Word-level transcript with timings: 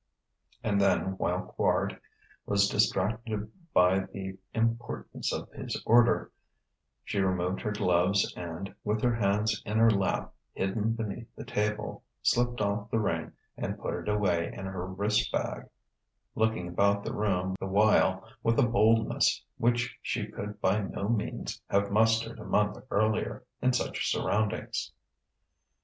And 0.63 0.81
then, 0.81 1.15
while 1.19 1.53
Quard 1.55 1.99
was 2.47 2.67
distracted 2.67 3.51
by 3.71 3.99
the 3.99 4.39
importance 4.51 5.31
of 5.31 5.47
his 5.51 5.79
order, 5.85 6.31
she 7.03 7.19
removed 7.19 7.61
her 7.61 7.71
gloves 7.71 8.33
and, 8.35 8.73
with 8.83 9.03
her 9.03 9.13
hands 9.13 9.61
in 9.63 9.77
her 9.77 9.91
lap 9.91 10.33
hidden 10.53 10.93
beneath 10.93 11.27
the 11.35 11.45
table, 11.45 12.03
slipped 12.23 12.61
off 12.61 12.89
the 12.89 12.97
ring 12.97 13.33
and 13.55 13.77
put 13.77 13.93
it 13.93 14.09
away 14.09 14.47
in 14.51 14.65
her 14.65 14.87
wrist 14.87 15.31
bag: 15.31 15.69
looking 16.33 16.67
about 16.67 17.03
the 17.03 17.13
room 17.13 17.55
the 17.59 17.67
while 17.67 18.27
with 18.41 18.57
a 18.57 18.67
boldness 18.67 19.43
which 19.57 19.95
she 20.01 20.25
could 20.25 20.59
by 20.59 20.79
no 20.81 21.09
means 21.09 21.61
have 21.69 21.91
mustered 21.91 22.39
a 22.39 22.43
month 22.43 22.79
earlier, 22.89 23.43
in 23.61 23.71
such 23.71 24.09
surroundings. 24.11 24.93